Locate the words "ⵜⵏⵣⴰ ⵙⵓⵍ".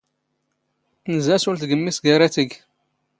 1.13-1.55